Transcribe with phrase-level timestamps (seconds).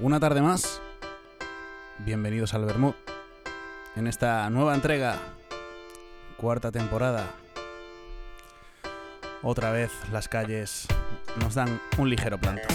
[0.00, 0.80] Una tarde más.
[1.98, 2.94] Bienvenidos al Bermud.
[3.94, 5.18] En esta nueva entrega,
[6.36, 7.30] cuarta temporada.
[9.42, 10.88] Otra vez las calles
[11.40, 12.66] nos dan un ligero planto.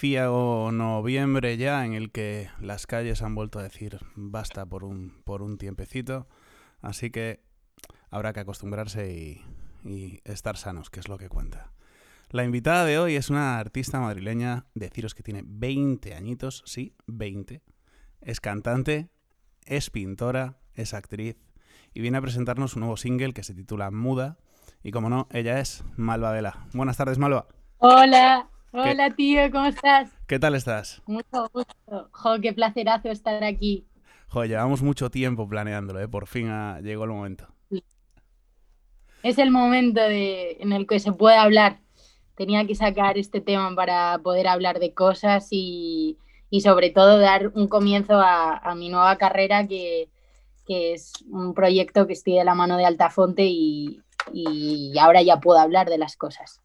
[0.00, 5.20] Aciago noviembre ya en el que las calles han vuelto a decir basta por un,
[5.24, 6.26] por un tiempecito.
[6.80, 7.42] Así que
[8.08, 9.44] habrá que acostumbrarse y,
[9.86, 11.72] y estar sanos, que es lo que cuenta.
[12.30, 17.60] La invitada de hoy es una artista madrileña, deciros que tiene 20 añitos, sí, 20.
[18.22, 19.10] Es cantante,
[19.66, 21.36] es pintora, es actriz
[21.92, 24.38] y viene a presentarnos un nuevo single que se titula Muda.
[24.82, 26.68] Y como no, ella es Malva Vela.
[26.72, 27.48] Buenas tardes, Malva.
[27.76, 30.10] Hola, hola tío, ¿cómo estás?
[30.26, 31.02] ¿Qué tal estás?
[31.06, 32.08] Mucho gusto.
[32.12, 33.86] Jo, qué placerazo estar aquí.
[34.28, 36.08] Joder, llevamos mucho tiempo planeándolo, ¿eh?
[36.08, 37.48] Por fin ha- llegó el momento.
[39.22, 41.80] Es el momento de, en el que se puede hablar.
[42.36, 46.18] Tenía que sacar este tema para poder hablar de cosas y,
[46.48, 50.10] y sobre todo dar un comienzo a, a mi nueva carrera que,
[50.66, 54.00] que es un proyecto que estoy de la mano de Altafonte y,
[54.32, 56.62] y ahora ya puedo hablar de las cosas.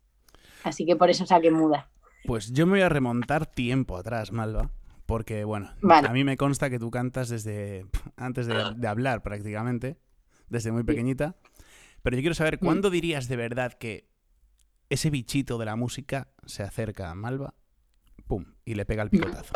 [0.63, 1.89] Así que por eso saqué muda.
[2.27, 4.71] Pues yo me voy a remontar tiempo atrás, Malva.
[5.05, 6.07] Porque, bueno, Vale.
[6.07, 7.85] a mí me consta que tú cantas desde
[8.17, 9.97] antes de, de hablar prácticamente,
[10.49, 11.35] desde muy pequeñita.
[12.01, 14.07] Pero yo quiero saber, ¿cuándo dirías de verdad que
[14.89, 17.53] ese bichito de la música se acerca a Malva,
[18.27, 19.53] pum, y le pega el picotazo?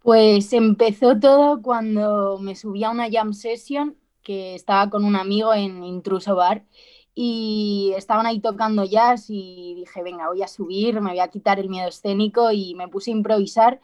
[0.00, 5.52] Pues empezó todo cuando me subí a una jam session que estaba con un amigo
[5.52, 6.64] en Intruso Bar
[7.12, 11.58] y estaban ahí tocando jazz y dije, venga, voy a subir, me voy a quitar
[11.60, 13.80] el miedo escénico y me puse a improvisar.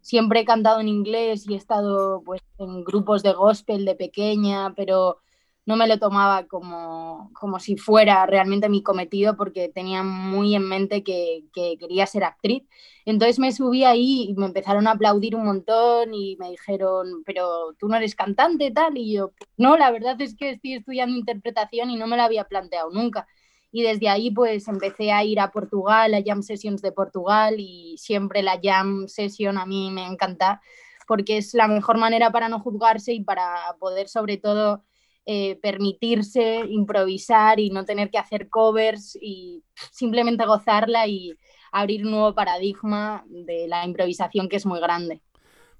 [0.00, 4.74] Siempre he cantado en inglés y he estado pues en grupos de gospel de pequeña,
[4.74, 5.18] pero
[5.66, 10.64] no me lo tomaba como, como si fuera realmente mi cometido porque tenía muy en
[10.68, 12.64] mente que, que quería ser actriz.
[13.04, 17.74] Entonces me subí ahí y me empezaron a aplaudir un montón y me dijeron, pero
[17.78, 18.96] tú no eres cantante tal.
[18.98, 22.44] Y yo, no, la verdad es que estoy estudiando interpretación y no me lo había
[22.44, 23.26] planteado nunca.
[23.72, 27.96] Y desde ahí pues empecé a ir a Portugal, a jam sessions de Portugal y
[27.98, 30.60] siempre la jam session a mí me encanta
[31.06, 34.84] porque es la mejor manera para no juzgarse y para poder sobre todo
[35.26, 41.36] eh, permitirse improvisar y no tener que hacer covers y simplemente gozarla y
[41.72, 45.20] abrir un nuevo paradigma de la improvisación que es muy grande.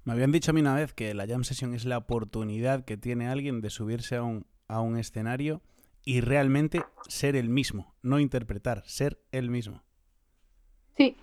[0.03, 2.97] Me habían dicho a mí una vez que la jam session es la oportunidad que
[2.97, 5.61] tiene alguien de subirse a un, a un escenario
[6.05, 9.83] y realmente ser el mismo, no interpretar, ser el mismo.
[10.97, 11.17] Sí,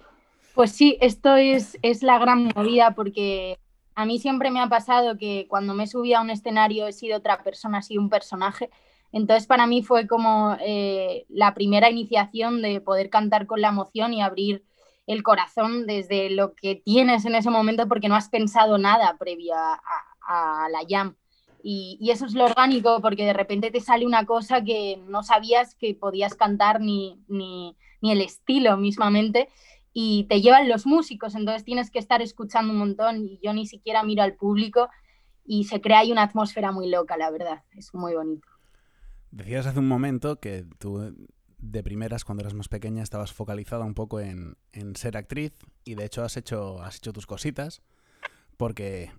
[0.55, 3.59] pues sí, esto es, es la gran movida porque
[3.95, 7.19] a mí siempre me ha pasado que cuando me subí a un escenario he sido
[7.19, 8.71] otra persona, he sido un personaje.
[9.13, 14.13] Entonces para mí fue como eh, la primera iniciación de poder cantar con la emoción
[14.15, 14.65] y abrir
[15.07, 19.55] el corazón desde lo que tienes en ese momento porque no has pensado nada previo
[19.55, 19.81] a,
[20.23, 21.17] a- la jam.
[21.63, 25.75] Y, eso es lo orgánico porque de repente te sale una cosa que no sabías
[25.75, 29.49] que podías cantar ni, ni, ni el estilo mismamente
[29.93, 33.67] y te llevan los músicos, entonces tienes que estar escuchando un montón y yo ni
[33.67, 34.89] siquiera miro al público
[35.45, 38.47] y se crea ahí una atmósfera muy loca, la verdad, es muy bonito.
[39.31, 41.15] Decías hace un momento que tú
[41.59, 45.53] de primeras, cuando eras más pequeña, estabas focalizada un poco en, en ser actriz
[45.85, 47.83] y de hecho has hecho, has hecho tus cositas
[48.57, 49.11] porque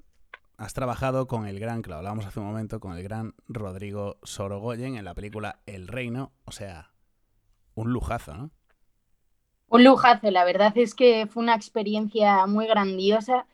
[0.60, 4.18] has trabajado con el gran, que lo hablábamos hace un momento, con el gran Rodrigo
[4.24, 6.92] Sorogoyen en la película El Reino, o sea,
[7.76, 8.52] un lujazo, ¿no?
[9.70, 13.48] Un lujazo, la verdad es que fue una experiencia muy grandiosa.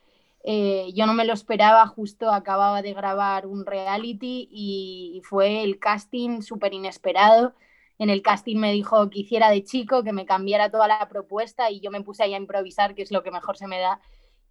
[0.44, 5.78] Eh, yo no me lo esperaba, justo acababa de grabar un reality y fue el
[5.78, 7.54] casting súper inesperado.
[8.00, 11.70] En el casting me dijo que hiciera de chico, que me cambiara toda la propuesta
[11.70, 14.00] y yo me puse ahí a improvisar, que es lo que mejor se me da.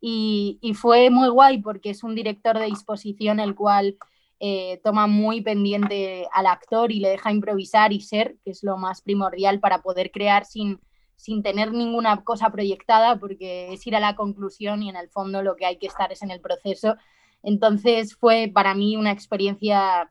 [0.06, 3.96] Y, y fue muy guay porque es un director de disposición el cual
[4.38, 8.76] eh, toma muy pendiente al actor y le deja improvisar y ser, que es lo
[8.76, 10.78] más primordial para poder crear sin,
[11.16, 15.42] sin tener ninguna cosa proyectada, porque es ir a la conclusión y en el fondo
[15.42, 16.96] lo que hay que estar es en el proceso.
[17.42, 20.10] Entonces fue para mí una experiencia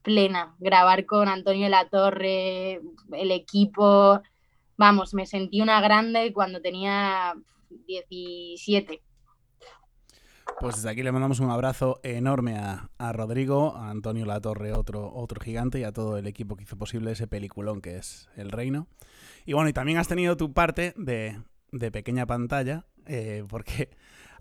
[0.00, 2.80] plena, grabar con Antonio de la Torre,
[3.12, 4.22] el equipo,
[4.78, 7.34] vamos, me sentí una grande cuando tenía
[7.86, 9.02] 17.
[10.60, 15.12] Pues desde aquí le mandamos un abrazo enorme a, a Rodrigo, a Antonio Latorre, otro,
[15.14, 18.50] otro gigante, y a todo el equipo que hizo posible ese peliculón que es El
[18.50, 18.88] Reino.
[19.46, 21.40] Y bueno, y también has tenido tu parte de,
[21.70, 23.90] de pequeña pantalla, eh, porque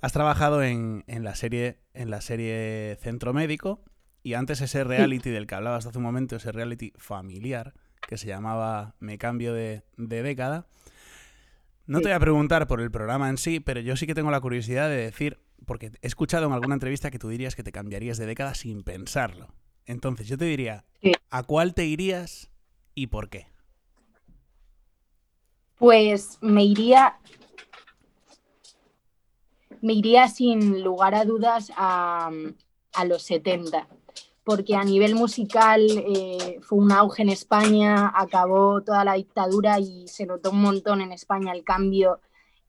[0.02, 3.84] has trabajado en, en, la serie, en la serie Centro Médico,
[4.24, 7.76] y antes ese reality del que hablabas hace un momento, ese reality familiar,
[8.08, 10.66] que se llamaba Me cambio de, de década.
[11.86, 14.32] No te voy a preguntar por el programa en sí, pero yo sí que tengo
[14.32, 17.72] la curiosidad de decir porque he escuchado en alguna entrevista que tú dirías que te
[17.72, 19.48] cambiarías de década sin pensarlo.
[19.86, 21.14] Entonces, yo te diría, Sí.
[21.30, 22.50] ¿a cuál te irías
[22.94, 23.48] y por qué?
[25.78, 27.18] Pues me iría.
[29.82, 32.32] Me iría sin lugar a dudas a,
[32.94, 33.88] a los 70,
[34.44, 40.08] porque a nivel musical eh, fue un auge en España, acabó toda la dictadura y
[40.08, 42.20] se notó un montón en España el cambio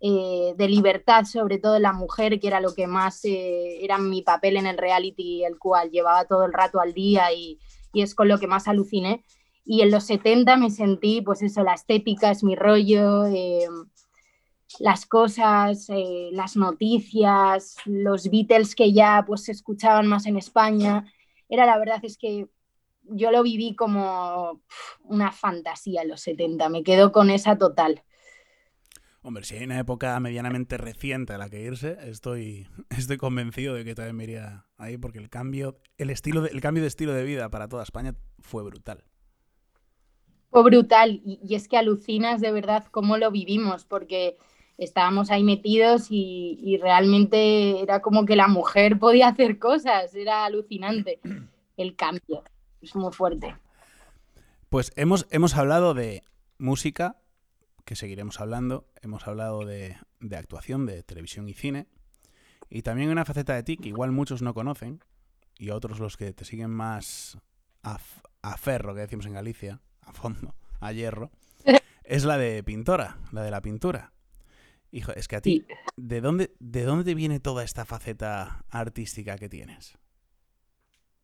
[0.00, 3.98] eh, de libertad, sobre todo en la mujer, que era lo que más eh, era
[3.98, 7.58] mi papel en el reality, el cual llevaba todo el rato al día y,
[7.92, 9.24] y es con lo que más aluciné.
[9.64, 13.66] Y en los 70 me sentí, pues eso, la estética es mi rollo, eh,
[14.78, 15.88] las cosas,
[16.32, 21.12] las noticias, los Beatles que ya pues se escuchaban más en España.
[21.48, 22.48] Era la verdad es que
[23.10, 24.60] yo lo viví como
[25.04, 28.02] una fantasía en los 70, me quedo con esa total.
[29.22, 33.84] Hombre, si hay una época medianamente reciente a la que irse, estoy, estoy convencido de
[33.84, 37.12] que también me iría ahí porque el cambio, el estilo de, el cambio de estilo
[37.12, 39.04] de vida para toda España fue brutal.
[40.50, 44.38] Fue brutal y, y es que alucinas de verdad cómo lo vivimos porque
[44.78, 50.44] estábamos ahí metidos y, y, realmente era como que la mujer podía hacer cosas, era
[50.44, 51.20] alucinante
[51.76, 52.44] el cambio,
[52.80, 53.56] es muy fuerte.
[54.70, 56.22] Pues hemos, hemos hablado de
[56.58, 57.16] música,
[57.88, 61.86] que seguiremos hablando, hemos hablado de, de, actuación, de televisión y cine,
[62.68, 65.02] y también una faceta de ti que igual muchos no conocen,
[65.56, 67.38] y otros los que te siguen más
[67.82, 67.98] a,
[68.42, 71.30] a ferro, que decimos en Galicia, a fondo, a hierro,
[72.04, 74.12] es la de pintora, la de la pintura.
[74.90, 75.74] Hijo, es que a ti, Sí.
[75.96, 79.96] ¿de dónde, ¿de dónde te viene toda esta faceta artística que tienes?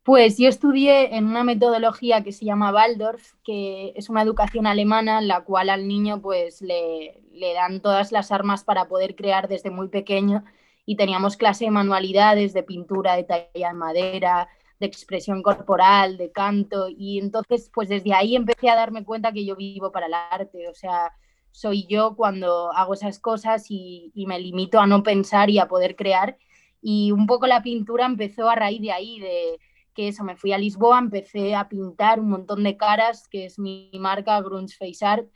[0.05, 5.17] Pues yo estudié en una metodología que se llama Waldorf, que es una educación alemana
[5.19, 9.47] en la cual al niño pues le, le dan todas las armas para poder crear
[9.47, 10.43] desde muy pequeño
[10.85, 14.47] y teníamos clase de manualidades, de pintura, de talla en madera,
[14.79, 16.87] de expresión corporal, de canto.
[16.87, 20.69] Y entonces pues desde ahí empecé a darme cuenta que yo vivo para el arte,
[20.69, 21.13] o sea,
[21.51, 25.67] soy yo cuando hago esas cosas y, y me limito a no pensar y a
[25.67, 26.37] poder crear.
[26.81, 29.59] Y un poco la pintura empezó a raíz de ahí, de
[29.95, 33.57] que eso, me fui a Lisboa, empecé a pintar un montón de caras, que es
[33.57, 35.27] mi marca Grunge Face Art,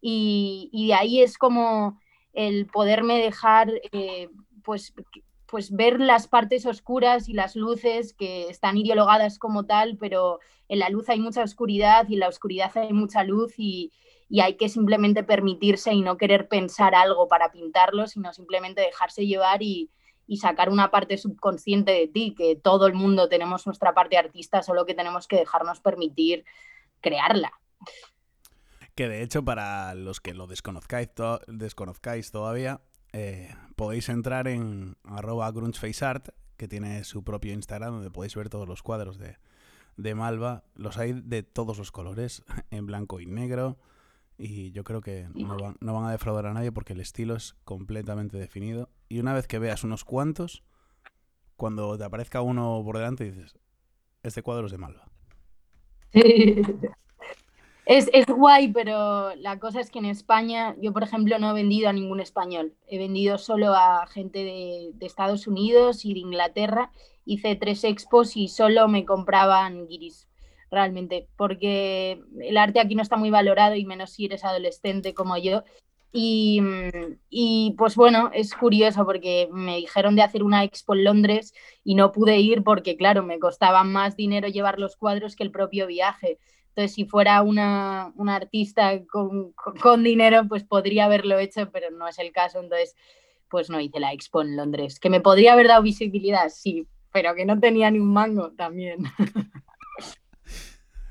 [0.00, 1.98] y, y de ahí es como
[2.32, 4.28] el poderme dejar, eh,
[4.62, 4.94] pues,
[5.46, 10.38] pues ver las partes oscuras y las luces que están ideologadas como tal, pero
[10.68, 13.92] en la luz hay mucha oscuridad y en la oscuridad hay mucha luz y,
[14.28, 19.26] y hay que simplemente permitirse y no querer pensar algo para pintarlo, sino simplemente dejarse
[19.26, 19.90] llevar y,
[20.26, 24.62] y sacar una parte subconsciente de ti, que todo el mundo tenemos nuestra parte artista,
[24.62, 26.44] solo que tenemos que dejarnos permitir
[27.00, 27.52] crearla.
[28.94, 32.80] Que de hecho, para los que lo desconozcáis, to desconozcáis todavía,
[33.12, 38.68] eh, podéis entrar en arroba grungefaceart, que tiene su propio Instagram, donde podéis ver todos
[38.68, 39.38] los cuadros de,
[39.96, 40.64] de Malva.
[40.74, 43.78] Los hay de todos los colores, en blanco y negro.
[44.38, 47.36] Y yo creo que no van, no van, a defraudar a nadie porque el estilo
[47.36, 48.90] es completamente definido.
[49.12, 50.62] Y una vez que veas unos cuantos,
[51.56, 53.58] cuando te aparezca uno por delante, dices,
[54.22, 55.04] este cuadro es de Malva.
[57.84, 61.52] Es, es, guay, pero la cosa es que en España, yo por ejemplo no he
[61.52, 62.76] vendido a ningún español.
[62.86, 66.92] He vendido solo a gente de, de Estados Unidos y de Inglaterra.
[67.24, 70.28] Hice tres expos y solo me compraban guiris
[70.70, 75.36] realmente, porque el arte aquí no está muy valorado y menos si eres adolescente como
[75.36, 75.64] yo.
[76.12, 76.60] Y,
[77.30, 81.54] y, pues bueno, es curioso porque me dijeron de hacer una expo en Londres
[81.84, 85.50] y no pude ir porque, claro, me costaba más dinero llevar los cuadros que el
[85.50, 86.38] propio viaje.
[86.68, 91.90] Entonces, si fuera una, una artista con, con, con, dinero, pues podría haberlo hecho, pero
[91.90, 92.60] no es el caso.
[92.60, 92.94] Entonces,
[93.48, 95.00] pues no hice la expo en Londres.
[95.00, 99.04] Que me podría haber dado visibilidad, sí, pero que no tenía ni un mango también.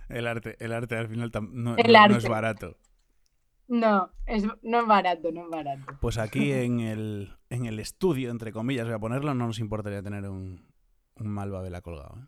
[0.10, 2.75] El arte, el arte al final no, no, no, es barato.
[3.72, 5.98] No, es, no es barato, no es barato.
[6.01, 10.04] Pues aquí en el, en el estudio, entre comillas, voy a ponerlo, no nos importaría
[10.04, 10.68] tener un,
[11.16, 12.18] un Malva Vela colgado.
[12.18, 12.28] ¿eh?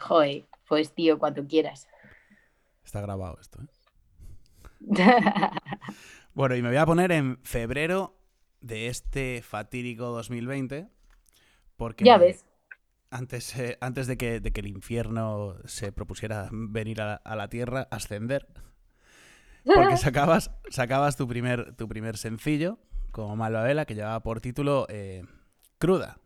[0.00, 1.86] Joder, pues tío, cuando quieras.
[2.82, 3.60] Está grabado esto.
[3.62, 3.66] ¿eh?
[6.34, 8.18] bueno, y me voy a poner en febrero
[8.60, 10.88] de este fatídico 2020
[11.76, 12.44] Porque Ya ves.
[13.10, 17.48] Antes, eh, antes de, que, de que el infierno se propusiera venir a, a la
[17.48, 18.48] tierra, ascender,
[19.64, 22.78] porque sacabas, sacabas tu, primer, tu primer sencillo
[23.10, 25.24] como Malvavela que llevaba por título eh,
[25.78, 26.18] Cruda.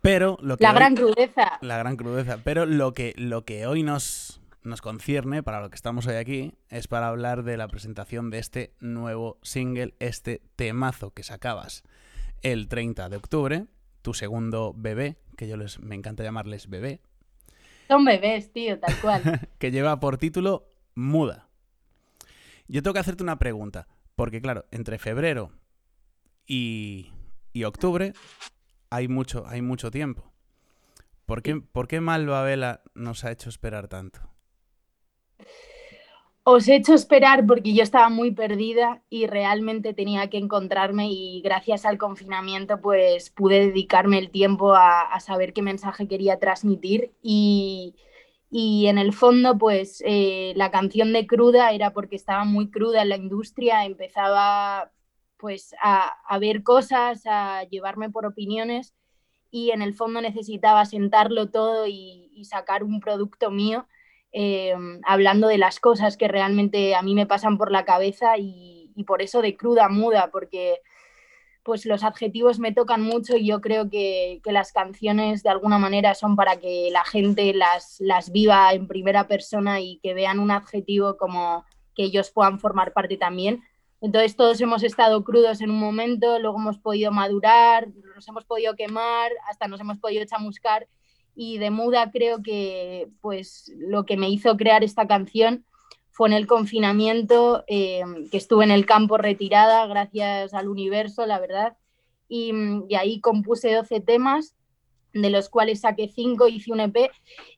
[0.00, 1.58] Pero lo que La hoy- gran crudeza.
[1.60, 2.38] la gran crudeza.
[2.44, 6.54] Pero lo que, lo que hoy nos, nos concierne, para lo que estamos hoy aquí,
[6.70, 11.82] es para hablar de la presentación de este nuevo single, este temazo que sacabas
[12.42, 13.66] el 30 de octubre,
[14.02, 17.00] tu segundo bebé, que yo les, me encanta llamarles bebé,
[17.88, 19.48] Son bebés, tío, tal cual.
[19.58, 20.68] que lleva por título
[20.98, 21.48] Muda.
[22.66, 23.86] Yo tengo que hacerte una pregunta,
[24.16, 25.52] porque claro, entre febrero
[26.44, 27.12] y,
[27.64, 28.14] octubre
[28.90, 30.32] hay mucho, hay mucho tiempo.
[31.24, 34.18] ¿Por qué, ¿Por qué Malvavela nos ha hecho esperar tanto?
[36.42, 41.42] Os he hecho esperar porque yo estaba muy perdida y realmente tenía que encontrarme y
[41.42, 47.12] gracias al confinamiento pues pude dedicarme el tiempo a, a saber qué mensaje quería transmitir
[47.22, 47.94] y,
[48.50, 53.02] y en el fondo pues eh, la canción de Cruda era porque estaba muy cruda
[53.02, 54.90] en la industria, empezaba
[55.36, 58.94] pues a, a ver cosas, a llevarme por opiniones
[59.50, 63.88] y en el fondo necesitaba sentarlo todo y, sacar un producto mío
[64.30, 64.72] eh,
[65.04, 69.04] hablando de las cosas que realmente a mí me pasan por la cabeza y, y,
[69.04, 70.78] por eso de cruda muda, porque
[71.68, 75.76] pues los adjetivos me tocan mucho y yo creo que, que, las canciones de alguna
[75.76, 80.38] manera son para que la gente las, las viva en primera persona y que vean
[80.38, 83.62] un adjetivo como que ellos puedan formar parte también.
[84.00, 88.74] Entonces todos hemos estado crudos en un momento, luego hemos podido madurar, nos hemos podido
[88.74, 90.88] quemar, hasta nos hemos podido chamuscar
[91.36, 95.66] y de muda creo que pues lo que me hizo crear esta canción
[96.18, 101.38] fue en el confinamiento, eh, que estuve en el campo retirada gracias al universo, la
[101.38, 101.76] verdad,
[102.28, 102.52] y,
[102.88, 104.56] y, ahí compuse 12 temas,
[105.12, 107.12] de los cuales saqué 5, hice un EP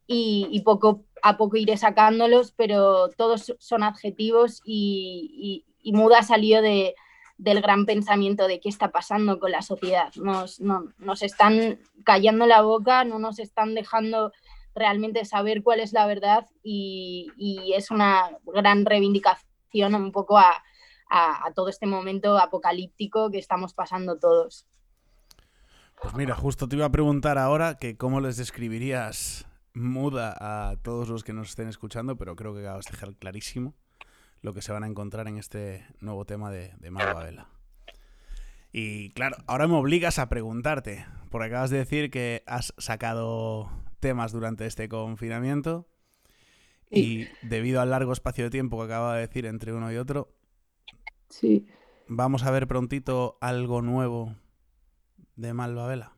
[0.06, 6.94] y, poco a poco iré sacándolos, pero todos son adjetivos y, muda salió de,
[7.38, 10.12] del gran pensamiento de qué está pasando con la sociedad.
[10.16, 14.32] Nos, no, nos están callando la boca, no nos están dejando
[14.74, 17.32] realmente saber cuál es la verdad y,
[17.74, 20.62] es una gran reivindicación un poco a,
[21.56, 24.66] todo este momento apocalíptico que estamos pasando todos.
[26.00, 31.08] Pues mira, justo te iba a preguntar ahora que cómo les describirías muda a todos
[31.08, 33.74] los que nos estén escuchando, pero creo que acabas de dejar clarísimo
[34.40, 37.48] lo que se van a encontrar en este nuevo tema de, de Malvavela.
[38.72, 43.68] Y claro, ahora me obligas a preguntarte, porque acabas de decir que has sacado
[44.00, 45.86] temas durante este confinamiento
[46.90, 50.34] y debido al largo espacio de tiempo que acaba de decir entre uno y otro,
[51.28, 51.66] sí.
[52.08, 54.34] vamos a ver prontito algo nuevo
[55.36, 56.14] de Malvavela.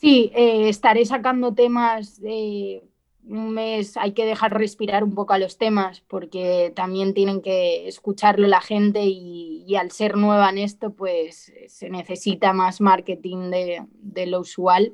[0.00, 2.89] Sí, eh, estaré sacando temas de
[3.24, 7.86] un mes hay que dejar respirar un poco a los temas porque también tienen que
[7.86, 13.84] escucharlo la gente y, al ser nueva en esto pues se necesita más marketing de,
[13.94, 14.92] de, lo usual.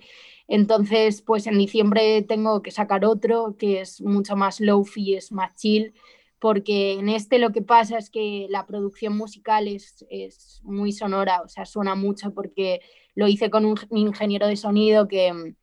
[0.49, 5.54] Entonces pues en diciembre tengo que sacar otro que es mucho más low-fi, es más
[5.54, 5.95] chill
[6.38, 11.40] porque en este lo que pasa es que la producción musical es, es muy sonora,
[11.42, 12.80] o sea, suena mucho porque
[13.14, 15.54] lo hice con un ingeniero de sonido que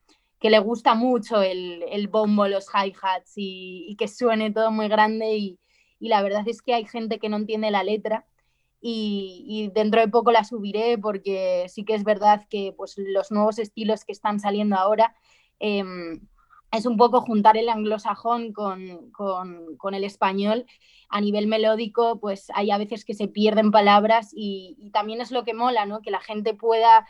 [0.43, 4.89] que le gusta mucho el, el bombo, los hi-hats y, y, que suene todo muy
[4.89, 5.57] grande y,
[6.01, 8.25] y, la verdad es que hay gente que no entiende la letra
[8.81, 13.57] y, dentro de poco la subiré porque sí que es verdad que pues, los nuevos
[13.57, 15.15] estilos que están saliendo ahora
[15.62, 15.81] eh,
[16.73, 20.65] es un poco juntar el anglosajón con, con, con, el español
[21.07, 25.31] a nivel melódico, pues hay a veces que se pierden palabras y, y también es
[25.31, 26.01] lo que mola, ¿no?
[26.01, 27.05] Que la gente pueda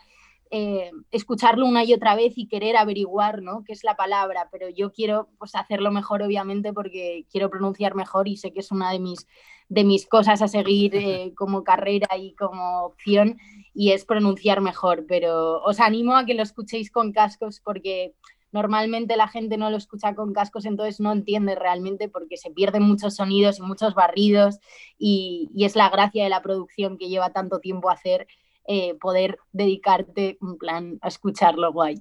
[0.50, 3.64] eh, escucharlo una y otra vez y querer averiguar ¿no?
[3.64, 8.28] qué es la palabra, pero yo quiero pues, hacerlo mejor, obviamente, porque quiero pronunciar mejor
[8.28, 9.26] y sé que es una de mis,
[9.68, 13.38] de mis cosas a seguir eh, como carrera y como opción,
[13.74, 15.06] y es pronunciar mejor.
[15.08, 18.14] Pero os animo a que lo escuchéis con cascos porque
[18.52, 22.84] normalmente la gente no lo escucha con cascos, entonces no entiende realmente porque se pierden
[22.84, 24.60] muchos sonidos y muchos barridos,
[24.96, 28.28] y, y es la gracia de la producción que lleva tanto tiempo hacer
[28.66, 32.00] eh, poder dedicarte en plan a escucharlo guay.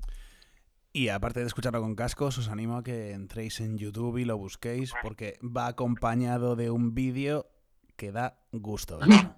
[0.93, 4.38] Y aparte de escucharlo con cascos, os animo a que entréis en YouTube y lo
[4.38, 7.48] busquéis porque va acompañado de un vídeo
[7.96, 9.00] que da gusto.
[9.00, 9.38] ¿verdad?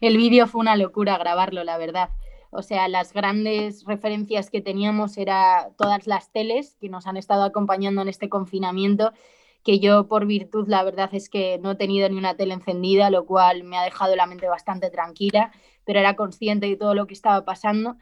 [0.00, 2.10] El vídeo fue una locura grabarlo, la verdad.
[2.50, 7.42] O sea, las grandes referencias que teníamos era todas las teles que nos han estado
[7.42, 9.12] acompañando en este confinamiento
[9.64, 13.10] que yo por virtud la verdad es que no he tenido ni una tele encendida,
[13.10, 15.52] lo cual me ha dejado la mente bastante tranquila,
[15.88, 17.96] pero era consciente de todo lo que estaba pasando.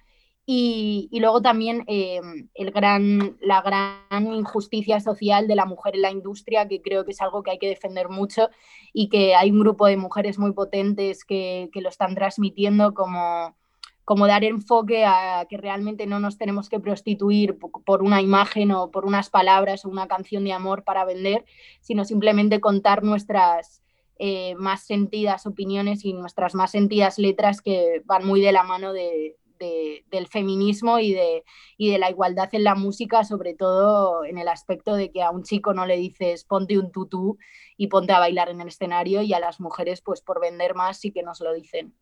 [0.45, 2.21] Y, luego también eh,
[2.55, 7.13] el gran, la gran injusticia social de la mujer en la industria, que creo que
[7.13, 8.51] es algo que hay que defender mucho
[8.93, 13.57] y que hay un grupo de mujeres muy potentes que, que lo están transmitiendo como,
[14.05, 18.91] como dar enfoque a que realmente no nos tenemos que prostituir por una imagen o
[18.91, 21.45] por unas palabras o una canción de amor para vender,
[21.83, 23.81] sino simplemente contar nuestras
[24.19, 28.93] eh, más sentidas opiniones y nuestras más sentidas letras que van muy de la mano
[28.93, 31.45] de, del feminismo y de,
[31.77, 35.31] y de la igualdad en la música, sobre todo en el aspecto de que a
[35.31, 37.39] un chico no le dices ponte un tutú
[37.77, 40.99] y ponte a bailar en el escenario y a las mujeres pues por vender más
[40.99, 41.95] sí que nos lo dicen.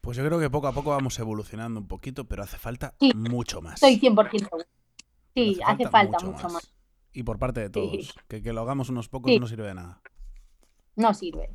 [0.00, 3.62] Pues yo creo que poco a poco vamos evolucionando un poquito, pero hace falta mucho
[3.62, 3.80] más.
[3.80, 4.66] Estoy 100%.
[5.34, 6.74] Sí, hace falta, mucho, más.
[7.12, 8.12] Y por parte de todos.
[8.26, 10.01] Que, lo hagamos unos pocos no sirve de nada.
[10.96, 11.50] No sirve.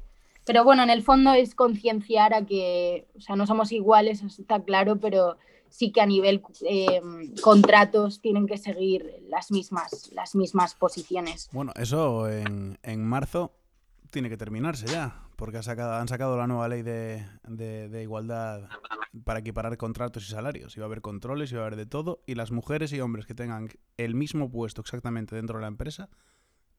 [0.45, 4.63] Pero bueno, en el fondo es concienciar a que, o sea, no somos iguales, está
[4.63, 5.37] claro, pero
[5.69, 7.01] sí que a nivel eh,
[7.41, 11.49] contratos tienen que seguir las mismas, las mismas posiciones.
[11.51, 13.51] Bueno, eso en, en marzo
[14.09, 18.69] tiene que terminarse ya, porque han sacado, han sacado la nueva ley de, igualdad
[19.23, 20.77] para equiparar contratos y salarios.
[20.77, 23.35] Va a haber controles, va a haber de todo, y las mujeres y hombres que
[23.35, 26.09] tengan el mismo puesto exactamente dentro de la empresa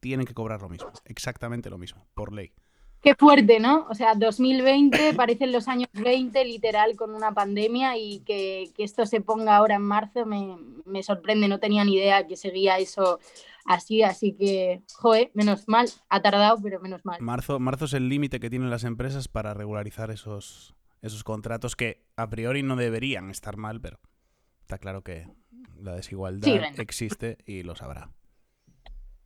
[0.00, 2.52] tienen que cobrar lo mismo, exactamente lo mismo, por ley.
[3.00, 3.86] Qué fuerte, ¿no?
[3.88, 9.20] O sea, 2020 parecen los años 20, literal, con una pandemia y que, esto se
[9.20, 13.20] ponga ahora en marzo me, me, sorprende, no tenía ni idea que seguía eso
[13.64, 17.20] así, así que, joe, menos mal, ha tardado, pero menos mal.
[17.20, 22.02] Marzo, marzo es el límite que tienen las empresas para regularizar esos, esos contratos que
[22.16, 24.00] a priori no deberían estar mal, pero
[24.60, 25.28] está claro que
[25.76, 28.10] la desigualdad existe y lo sabrá.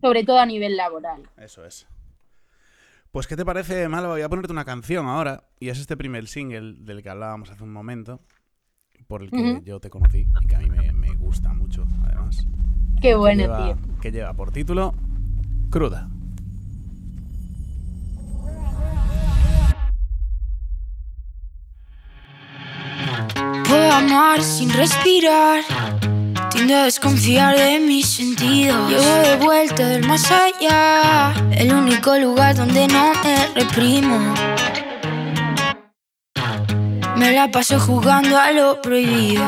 [0.02, 1.22] Sobre todo a nivel laboral.
[1.38, 1.86] Eso es.
[3.12, 4.08] Pues, ¿qué te parece, Malo?
[4.08, 7.62] Voy a ponerte una canción ahora, y es este primer single del que hablábamos hace
[7.62, 8.20] un momento,
[9.06, 12.46] por el que yo te conocí y que a mí me gusta mucho, además.
[13.00, 13.78] Qué bueno, tío.
[14.00, 14.94] Que lleva por título
[15.70, 16.08] Cruda.
[23.68, 25.62] Puedo amar sin respirar.
[26.64, 28.88] Tiendo a desconfiar de mis sentidos.
[28.88, 31.34] Llevo de vuelta del más allá.
[31.50, 34.32] El único lugar donde no me reprimo.
[37.16, 39.42] Me la paso jugando a lo prohibido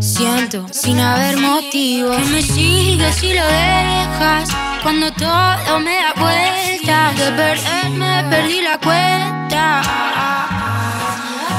[0.00, 2.10] siento sin haber motivo.
[2.16, 4.48] Que me sigues y lo dejas
[4.82, 7.12] cuando todo me da vuelta.
[7.12, 9.82] De perderme perdí la cuenta.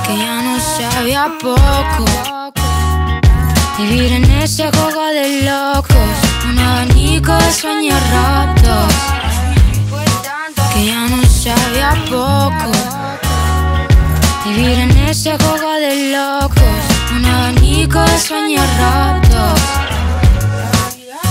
[0.06, 2.43] Que ya no sabía poco.
[3.78, 6.16] Vivir en ese juego de locos.
[6.50, 8.94] Un abanico de sueños rotos.
[10.74, 12.72] Que ya no sabía poco.
[14.46, 19.62] Vivir en ese juego de locos un abanico de sueños rotos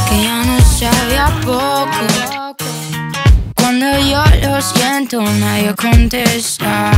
[0.09, 2.57] que ya no sabía poco.
[3.55, 6.91] Cuando yo lo siento, nadie contesta.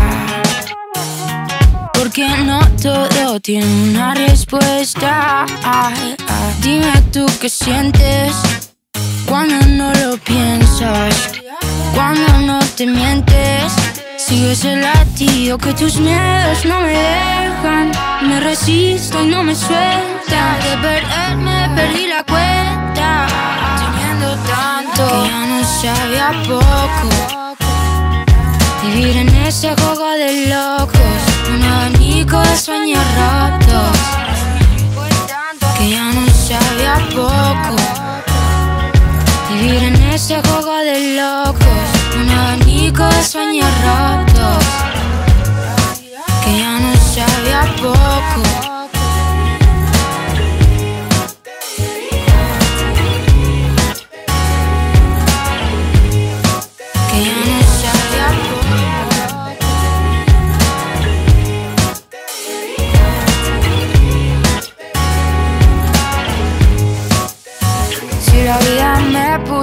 [2.04, 5.46] Porque no todo tiene una respuesta.
[6.60, 8.36] Dime tú qué sientes
[9.26, 11.32] cuando no lo piensas,
[11.94, 13.72] cuando no te mientes.
[14.18, 17.90] Sigues el latido que tus miedos no me dejan.
[18.20, 20.58] Me resisto y no me suelta.
[20.62, 23.26] De perderme perdí la cuenta.
[23.80, 27.56] Teniendo tanto que ya no sabía poco.
[28.82, 31.33] Vivir en ese juego de locos.
[31.52, 33.98] Un abanico de sueños rotos.
[35.76, 37.76] Que ya no sabía poco.
[39.50, 44.64] Vivir en ese juego de locos un abanico de sueños rotos
[46.44, 48.83] que ya no sabía poco.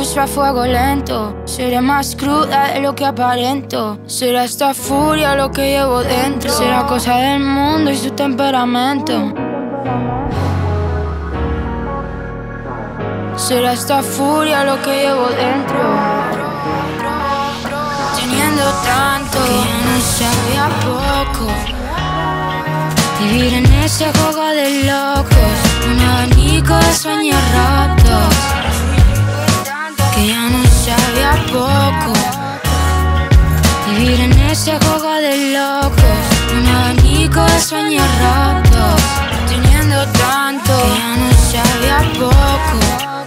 [0.02, 1.44] A fuego lento.
[1.46, 4.00] Seré más cruda de lo que aparento.
[4.08, 6.52] Será esta furia lo que llevo dentro.
[6.52, 9.32] Será cosa del mundo y su temperamento.
[13.36, 15.82] Será esta furia lo que llevo dentro.
[18.20, 21.48] Teniendo tanto que ya no sabía poco.
[23.20, 25.58] Vivir en ese juego de locos.
[25.92, 28.31] Un abanico de sueños rotos
[30.21, 32.13] que ya no sabe a poco.
[33.88, 36.21] Vivir en ese juego de locos,
[36.57, 39.01] un abanico de sueños rotos,
[39.49, 43.20] teniendo tanto que ya no sabe a poco.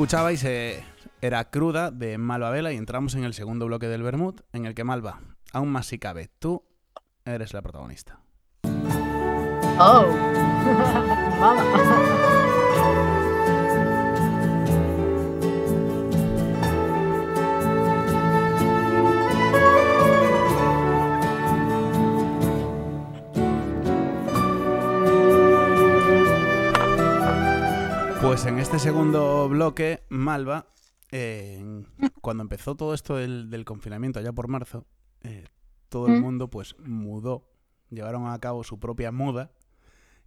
[0.00, 0.82] Escuchabais eh,
[1.20, 4.74] era cruda de Malva Vela y entramos en el segundo bloque del Bermud, en el
[4.74, 5.20] que Malva,
[5.52, 6.64] aún más si cabe, tú
[7.26, 8.18] eres la protagonista.
[9.78, 10.06] Oh.
[28.22, 30.66] Pues en este segundo bloque, Malva,
[31.10, 31.84] eh,
[32.20, 34.86] cuando empezó todo esto del, del confinamiento allá por marzo,
[35.22, 35.44] eh,
[35.88, 36.20] todo el Mm.
[36.22, 37.48] mundo pues mudó,
[37.88, 39.50] llevaron a cabo su propia muda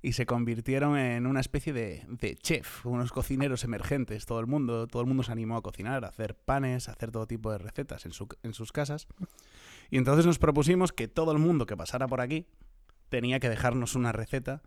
[0.01, 4.87] y se convirtieron en una especie de, de chef, unos cocineros emergentes, todo el mundo,
[4.87, 7.59] todo el mundo se animó a cocinar, a hacer panes, a hacer todo tipo de
[7.59, 9.07] recetas en, su- en sus casas.
[9.91, 12.47] Y entonces nos propusimos que todo el mundo que pasara por aquí
[13.09, 14.61] tenía que dejarnos una receta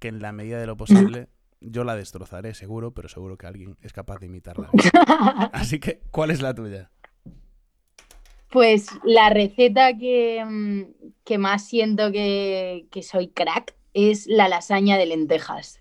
[0.00, 1.28] que en la medida de lo posible
[1.64, 4.70] yo la destrozaré seguro, pero seguro que alguien es capaz de imitarla.
[5.52, 6.90] Así que, ¿cuál es la tuya?
[8.50, 14.98] Pues la receta que, mm, que más siento que, que soy crack es la lasaña
[14.98, 15.80] de lentejas.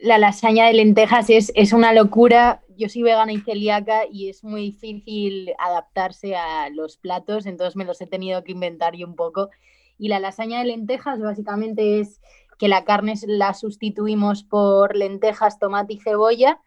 [0.00, 2.62] La lasaña de lentejas es, es una locura.
[2.76, 7.84] Yo soy vegana y celíaca y es muy difícil adaptarse a los platos, entonces me
[7.84, 9.50] los he tenido que inventar yo un poco.
[9.96, 12.20] Y la lasaña de lentejas básicamente es
[12.64, 16.62] que la carne la sustituimos por lentejas, tomate y cebolla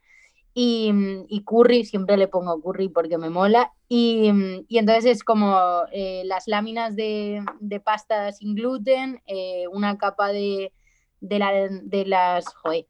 [0.53, 0.93] y,
[1.27, 3.73] y curry, siempre le pongo curry porque me mola.
[3.89, 4.31] Y,
[4.67, 5.57] y entonces es como
[5.91, 10.71] eh, las láminas de, de pasta sin gluten, eh, una capa de,
[11.19, 12.85] de, la- de las, joder,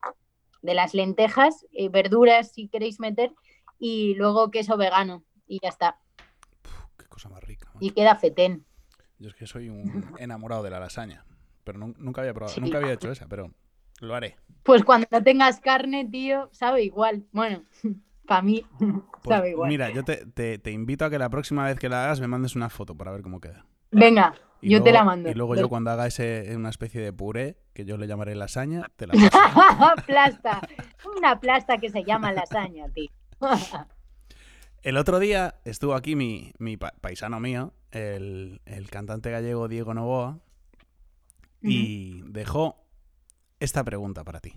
[0.62, 3.32] de las lentejas, eh, verduras si queréis meter,
[3.80, 5.24] y luego queso vegano.
[5.48, 5.98] Y ya está.
[6.98, 7.68] Qué cosa más rica.
[7.74, 7.86] macho.
[7.86, 8.66] Y queda fetén.
[9.18, 11.24] Yo es que soy un enamorado de la lasaña,
[11.68, 12.62] pero nun- nunca había probado, Sí.
[12.62, 13.52] nunca había hecho esa, pero
[14.00, 14.38] lo haré.
[14.64, 17.26] Pues cuando tengas carne, tío, sabe igual.
[17.32, 17.64] Bueno,
[18.28, 19.70] para mí, Pues, sabe igual.
[19.70, 22.28] mira, yo te, te- te invito a que la próxima vez que la hagas me
[22.28, 23.66] mandes una foto para ver cómo queda.
[23.92, 25.30] Venga, Y yo te la mando.
[25.30, 25.62] Y luego Venga.
[25.62, 29.14] yo cuando haga ese, una especie de puré, que yo le llamaré lasaña, te la
[29.32, 30.04] paso.
[30.06, 30.62] plasta.
[31.18, 33.10] Una plasta que se llama lasaña, tío.
[34.84, 39.94] El otro día estuvo aquí mi, mi pa- paisano mío, el, el cantante gallego Diego
[39.94, 40.40] Novoa,
[41.62, 42.84] y dejó
[43.60, 44.54] esta pregunta para ti.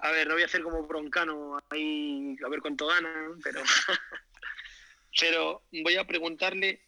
[0.00, 3.62] A ver, no voy a hacer como broncano ahí a ver cuánto gana, pero,
[5.18, 6.82] pero voy a preguntarle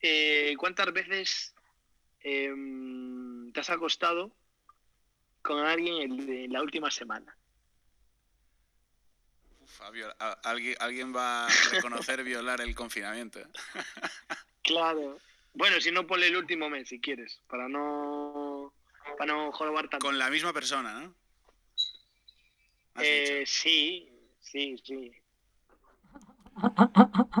[0.00, 1.54] eh, cuántas veces
[2.20, 4.34] em, te has acostado
[5.40, 7.36] con alguien en, la última semana.
[10.42, 13.40] alguien, alguien va a reconocer violar el confinamiento.
[14.64, 15.18] Claro.
[15.54, 18.72] Bueno, si no, ponle el último mes si quieres, para no,
[19.18, 20.06] para no jorobar tanto.
[20.06, 21.14] Con la misma persona, ¿no?
[23.00, 24.08] Eh, sí,
[24.40, 25.12] sí, sí.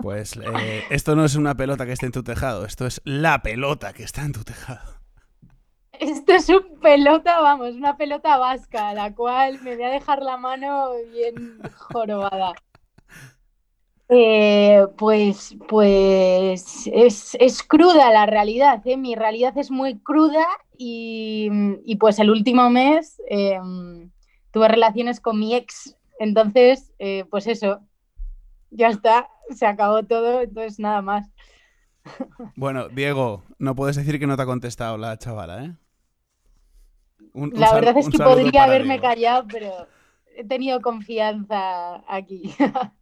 [0.00, 3.42] Pues eh, esto no es una pelota que esté en tu tejado, esto es la
[3.42, 5.00] pelota que está en tu tejado.
[5.92, 10.22] Esto es un pelota, vamos, una pelota vasca, a la cual me voy a dejar
[10.22, 12.54] la mano bien jorobada.
[14.14, 18.96] Eh, pues, pues es, es cruda la realidad, ¿eh?
[18.98, 20.44] Mi realidad es muy cruda
[20.76, 21.48] y,
[21.86, 23.58] y pues el último mes eh,
[24.50, 26.92] tuve relaciones con mi ex, entonces,
[27.30, 27.80] pues eso,
[28.70, 31.30] ya está, se acabó todo, entonces nada más.
[32.56, 35.74] Bueno, Diego, no puedes decir que no te ha contestado la chavala, ¿eh?
[37.34, 39.08] Un- un La verdad es que podría haberme Diego.
[39.08, 39.86] callado, pero
[40.36, 42.54] he tenido confianza aquí.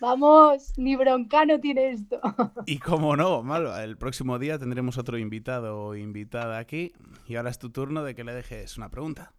[0.00, 2.20] Vamos, ni broncano tiene esto.
[2.66, 6.92] Y como no, Malva, el próximo día tendremos otro invitado o invitada aquí.
[7.26, 9.32] Y ahora es tu turno de que le dejes una pregunta.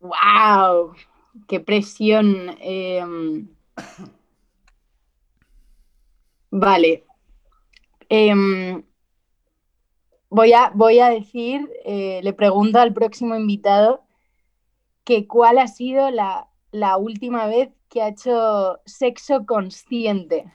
[0.00, 0.94] ¡Wow!
[1.48, 2.56] ¡Qué presión!
[2.60, 3.48] em.
[6.50, 7.04] Vale.
[8.08, 8.84] Em,
[10.30, 14.04] voy, a, voy a decir, eh, le pregunto al próximo invitado
[15.04, 20.52] que cuál ha sido la, la última vez que ha hecho sexo consciente.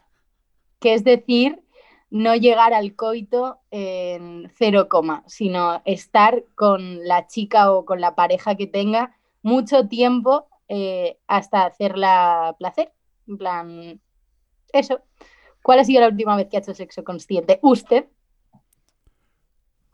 [0.80, 1.63] Que es decir,
[2.10, 8.15] no llegar al coito en cero coma, sino estar con la chica o con la
[8.15, 12.91] pareja que tenga mucho tiempo eh, hasta hacerla placer.
[13.28, 14.02] En plan,
[14.74, 15.02] eso.
[15.63, 17.60] ¿Cuál ha sido la última vez que ha hecho sexo consciente?
[17.62, 18.06] Usted.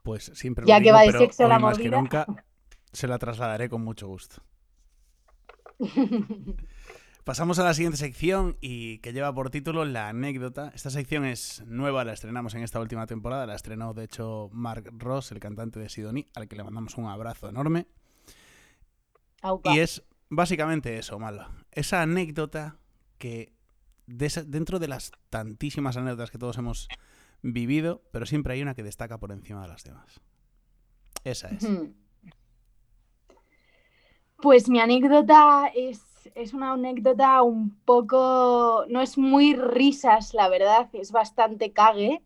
[0.04, 2.26] Pues siempre lo Ya que va de pero sexo hoy la más que nunca
[2.94, 4.42] se la trasladaré con mucho gusto.
[7.24, 10.72] Pasamos a la siguiente sección y que lleva por título La anécdota.
[10.74, 13.46] Esta sección es nueva, la estrenamos en esta última temporada.
[13.46, 17.06] La estrenó, de hecho, Mark Ross, el cantante de Sidoní, al que le mandamos un
[17.06, 17.86] abrazo enorme.
[19.42, 19.76] Aupa.
[19.76, 21.52] Y es básicamente eso, Malva.
[21.72, 22.78] Esa anécdota
[23.18, 23.52] que
[24.06, 26.88] de esa- dentro de las tantísimas anécdotas que todos hemos
[27.42, 30.22] vivido, pero siempre hay una que destaca por encima de las demás.
[31.26, 31.64] Esa es.
[31.70, 31.92] Hmm.
[34.42, 40.90] Pues mi anécdota es, es una anécdota un poco, no es muy risas, la verdad,
[40.94, 42.22] es bastante cague,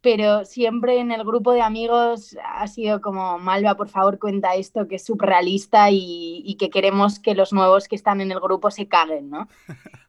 [0.00, 4.88] pero siempre en el grupo de amigos ha sido como, Malva, por favor, cuenta esto,
[4.88, 8.88] que es surrealista y, que queremos que los nuevos que están en el grupo se
[8.88, 9.48] caguen, ¿no?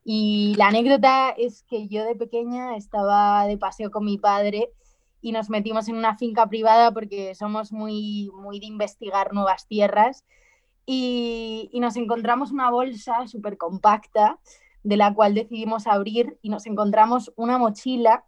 [0.06, 4.72] Y la anécdota es que yo de pequeña estaba de paseo con mi padre
[5.22, 10.26] y nos metimos en una finca privada porque somos muy, muy de investigar nuevas tierras
[10.86, 14.40] y, nos encontramos una bolsa súper compacta
[14.84, 18.26] de la cual decidimos abrir y nos encontramos una mochila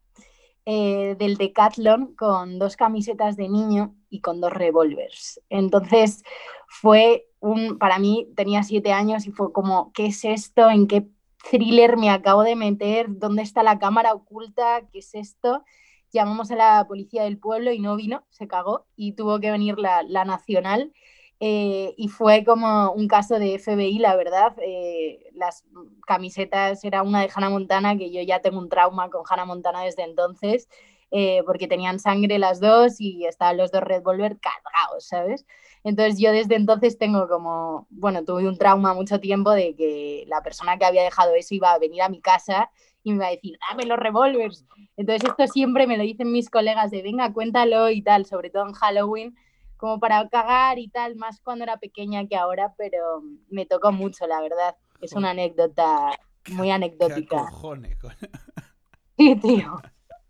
[0.66, 5.42] eh, del Decathlon con dos camisetas de niño y con dos revólvers.
[5.50, 6.24] Entonces
[6.68, 10.70] fue un, para mí tenía siete años y fue como, ¿qué es esto?
[10.70, 11.08] ¿En qué
[11.50, 13.08] thriller me acabo de meter?
[13.10, 14.82] ¿Dónde está la cámara oculta?
[14.92, 15.64] ¿Qué es esto?
[16.12, 19.78] Llamamos a la policía del pueblo y no vino, se cagó y tuvo que venir
[19.78, 20.94] la, la nacional.
[21.40, 24.56] Eh, y fue como un caso de FBI, la verdad.
[24.62, 25.64] Eh, las
[26.08, 29.84] camisetas era una de Hannah Montana, que yo ya tengo un trauma con Hannah Montana
[29.84, 30.70] desde entonces,
[31.12, 35.46] eh, porque tenían sangre las dos y estaban los dos Red Volver cargados, ¿sabes?
[35.84, 40.42] Entonces yo desde entonces tengo como, bueno, tuve un trauma mucho tiempo de que la
[40.42, 42.72] persona que había dejado eso iba a venir a mi casa
[43.04, 44.66] y me iba a decir, dame los revólveres.
[44.98, 48.68] Entonces esto siempre me lo dicen mis colegas de, venga, cuéntalo y tal, sobre todo
[48.68, 49.36] en Halloween,
[49.78, 54.28] como para cagar y tal, más cuando era pequeña que ahora, pero me tocó mucho,
[54.28, 54.76] la verdad.
[55.02, 56.18] Es una anécdota
[56.52, 57.38] muy ¿Qué anecdótica.
[57.48, 58.10] cojones, co-
[59.18, 59.82] Sí, tío.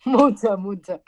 [0.06, 1.02] Mucho, mucho.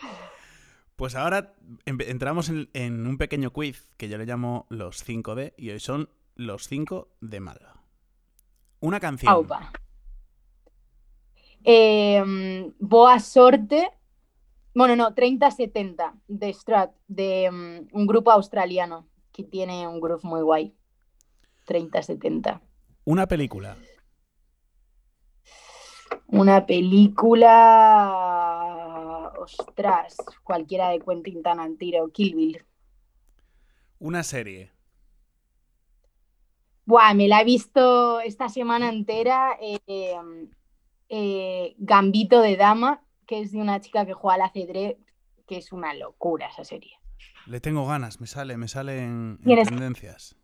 [0.95, 1.53] Pues ahora
[1.85, 6.09] entramos en, en un pequeño quiz que yo le llamo los 5D y hoy son
[6.35, 7.75] los 5 de Malva.
[8.79, 9.33] Una canción.
[9.33, 9.71] Aupa.
[11.63, 12.23] Eh,
[12.79, 13.89] Boa Sorte,
[14.77, 20.41] bueno, no, 3070 de Strat, de mm, un grupo australiano que tiene un groove muy
[20.41, 20.75] guay.
[21.65, 22.61] 3070.
[23.05, 23.75] Una película.
[26.27, 27.53] Una película.
[29.39, 32.63] Ostras, cualquiera de Quentin Tarantino, Kill Bill.
[33.99, 34.71] Una serie.
[36.85, 39.57] Buah, me la he visto esta semana entera.
[39.59, 39.79] eh,
[41.09, 44.97] eh, Gambito de Dama, que es de una chica que juega al ajedrez,
[45.45, 46.97] que es una locura esa serie.
[47.45, 50.35] Le tengo ganas, me sale, me sale en, tendencias.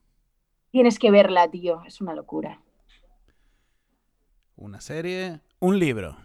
[0.72, 2.62] Tienes que verla, tío, es una locura.
[4.56, 5.42] Una serie.
[5.60, 6.18] Un libro.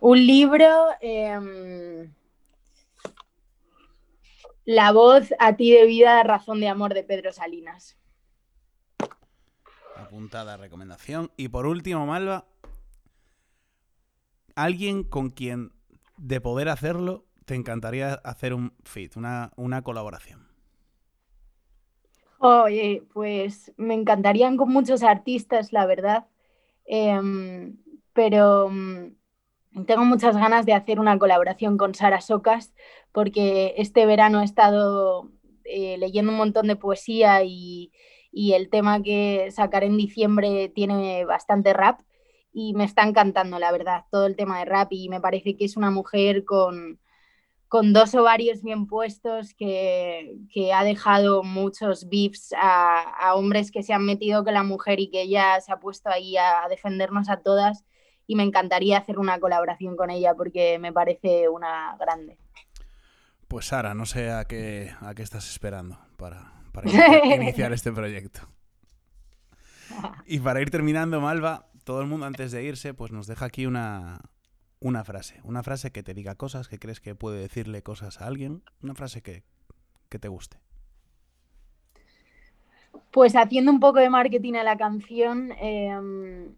[0.00, 0.88] Un libro.
[1.00, 2.12] em,
[4.64, 7.96] La voz a ti de vida, razón de amor de Pedro Salinas.
[9.94, 11.30] Apuntada recomendación.
[11.36, 12.46] Y por último, Malva.
[14.56, 15.70] Alguien con quien,
[16.16, 20.48] de poder hacerlo, te encantaría hacer un fit, una, una colaboración.
[22.38, 26.26] Oye, pues me encantarían con muchos artistas, la verdad.
[26.86, 27.76] Em,
[28.12, 32.74] pero mm, tengo muchas ganas de hacer una colaboración con Sara Socas,
[33.12, 35.30] porque este verano he estado
[35.64, 37.92] eh, leyendo un montón de poesía y,
[38.32, 42.00] y el tema que sacaré en diciembre tiene bastante rap
[42.58, 45.66] y me está encantando, la verdad, todo el tema de rap y me parece que
[45.66, 46.98] es una mujer con,
[47.68, 53.82] con dos ovarios bien puestos que, que ha dejado muchos beefs a, a hombres que
[53.82, 56.68] se han metido con la mujer y que ella se ha puesto ahí a, a
[56.70, 57.84] defendernos a todas
[58.26, 62.38] y me encantaría hacer una colaboración con ella porque me parece una grande.
[63.48, 67.92] Pues Sara, no sé a qué, a qué estás esperando para, para iniciar, iniciar este
[67.92, 68.48] proyecto.
[70.24, 73.64] Y para ir terminando, Malva, todo el mundo antes de irse, pues nos deja aquí
[73.64, 74.20] una,
[74.80, 75.40] una frase.
[75.44, 78.64] Una frase que te diga cosas, que crees que puede decirle cosas a alguien.
[78.82, 79.44] Una frase que,
[80.08, 80.58] que te guste.
[83.12, 86.48] Pues haciendo un poco de marketing a la canción, eh,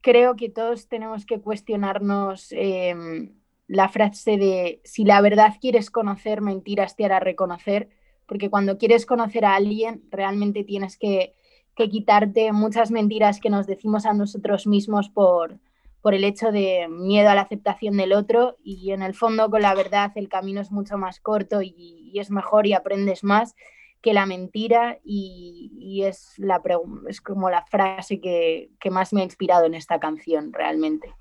[0.00, 3.34] creo que todos tenemos que cuestionarnos em,
[3.66, 7.90] la frase de si la verdad quieres conocer, mentiras te hará reconocer,
[8.24, 11.34] porque cuando quieres conocer a alguien, realmente tienes que,
[11.74, 15.58] que quitarte muchas mentiras que nos decimos a nosotros mismos por,
[16.00, 19.62] por el hecho de miedo a la aceptación del otro y en el fondo con
[19.62, 23.56] la verdad el camino es mucho más corto y, es mejor y aprendes más
[24.00, 26.62] que la mentira y, y es, la
[27.08, 31.12] es como la frase que, que más me ha inspirado en esta canción realmente.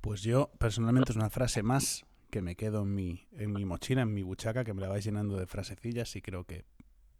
[0.00, 4.02] Pues yo personalmente es una frase más que me quedo en mi, en mi mochila,
[4.02, 6.64] en mi buchaca, que me la vais llenando de frasecillas y creo que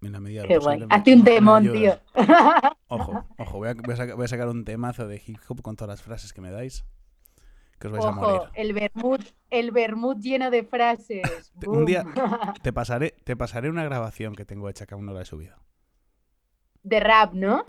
[0.02, 0.86] en la medida de Qué lo guay.
[0.90, 1.72] Hazte un ayuda.
[1.72, 2.00] tío.
[2.88, 5.62] Ojo, ojo, voy a, voy a saca- voy a sacar un temazo de hip hop
[5.62, 6.84] con todas las frases que me dais,
[7.78, 8.40] que os vais a morir.
[8.40, 11.52] Ojo, el vermut, el vermut lleno de frases.
[11.66, 12.04] Un día-.
[12.62, 15.56] Te pasaré, te pasaré una grabación que tengo hecha que aún no la he subido.
[16.82, 17.66] De rap, ¿no?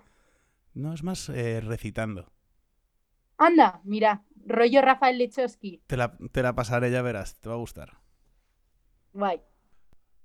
[0.74, 2.32] No, es más eh, recitando.
[3.38, 5.82] Anda, mira, rollo Rafael Lechowski.
[5.88, 7.98] Te la, te la pasaré, ya verás, te va a gustar.
[9.14, 9.42] Guay.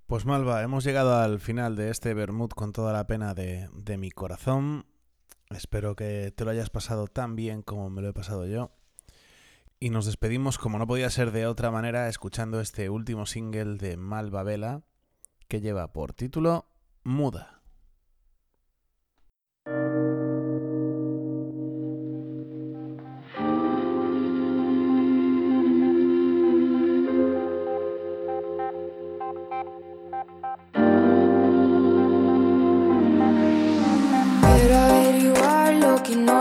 [0.06, 4.12] Pues Malva, hemos llegado al final de este Bermud con toda la pena de, mi
[4.12, 4.86] corazón.
[5.50, 8.70] Espero que te lo hayas pasado tan bien como me lo he pasado yo.
[9.80, 13.96] Y nos despedimos, como no podía ser de otra manera, escuchando este último single de
[13.96, 14.84] Malva Vela,
[15.48, 16.66] que lleva por título
[17.02, 17.55] Muda.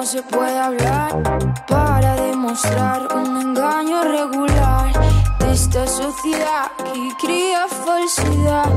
[0.05, 1.23] Se puede hablar
[1.67, 4.93] para demostrar un engaño regular
[5.39, 8.69] de esta sociedad que cría falsedad.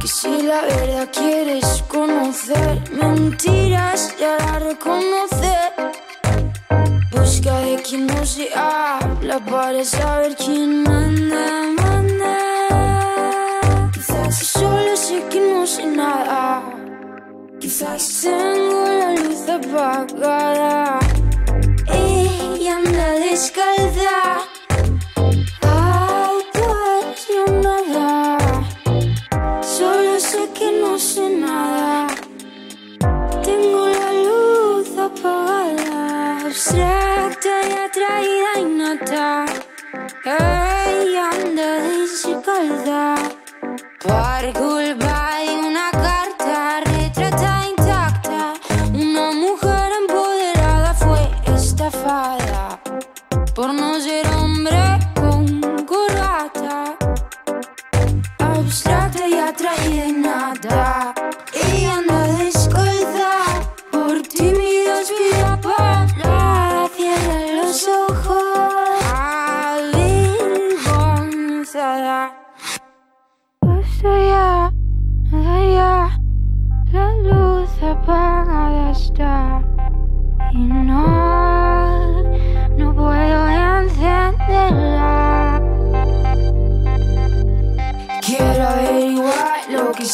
[0.00, 5.72] Que si la verdad quieres conocer, mentiras ya la reconocer.
[7.12, 12.38] Busca de quien no se habla para saber quién manda, manda.
[13.92, 16.63] Quizás solo sé que no sé nada.
[17.76, 21.00] Quizás tengo la luz apagada.
[21.88, 24.16] Ella anda descalza.
[26.40, 27.58] Apasionada.
[29.60, 32.06] Solo sé que no sé nada.
[33.42, 39.46] Tengo la luz apagada, abstracta y atraída y nata.
[40.24, 43.02] Ella anda descalza.
[43.98, 45.13] Por culpa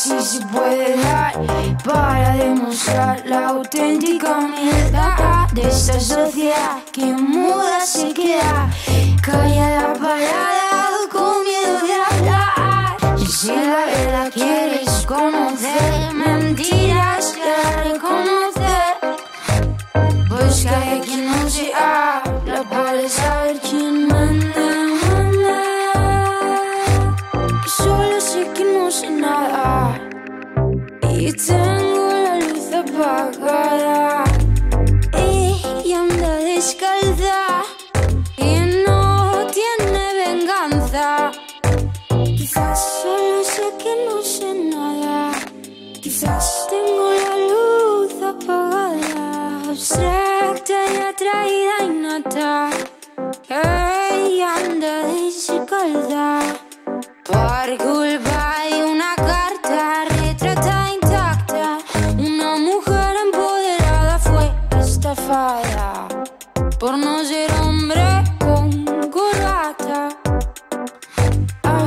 [0.01, 1.35] sí se puede dar
[1.85, 8.71] para demostrar la auténtica humildad de esta sociedad que muda se queda,
[9.21, 9.80] callada,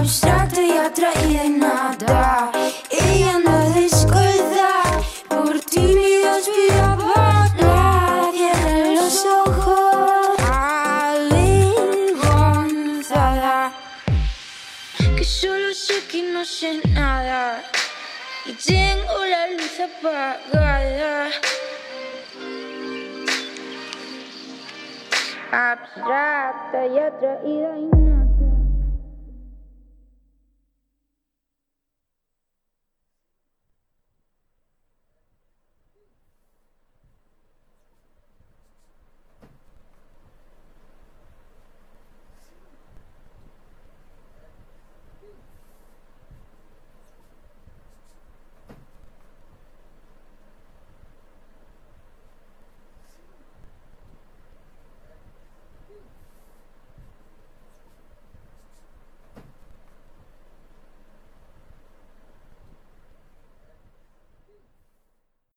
[0.03, 2.51] abstracto y atraída y nada.
[2.89, 4.83] Ella no descuida,
[5.29, 10.39] por tímidos miraba la en los ojos.
[10.45, 11.41] Avergonzada,
[15.15, 17.63] que solo sé que no sé nada.
[18.45, 21.29] Y tengo la luz apagada.
[25.53, 28.02] abstracta y atraída y